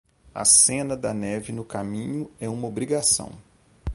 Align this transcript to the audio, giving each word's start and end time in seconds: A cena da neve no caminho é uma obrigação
A 0.33 0.43
cena 0.43 0.97
da 0.97 1.13
neve 1.13 1.51
no 1.53 1.63
caminho 1.63 2.27
é 2.39 2.49
uma 2.49 2.67
obrigação 2.67 3.33